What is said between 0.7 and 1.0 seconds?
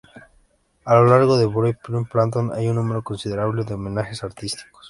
A